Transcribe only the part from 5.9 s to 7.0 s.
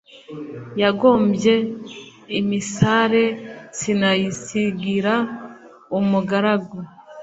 umugaragu.